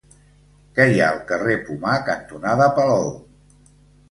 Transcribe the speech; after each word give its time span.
Què 0.79 0.87
hi 0.93 0.97
ha 1.03 1.09
al 1.15 1.19
carrer 1.31 1.57
Pomar 1.67 1.99
cantonada 2.09 2.69
Palou? 2.81 3.07